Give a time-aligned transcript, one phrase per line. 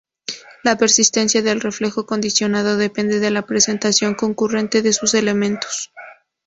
[0.63, 5.91] La persistencia del reflejo condicionado depende de la presentación concurrente de sus elementos.